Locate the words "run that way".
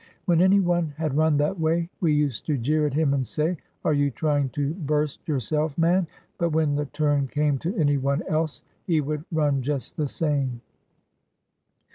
1.15-1.87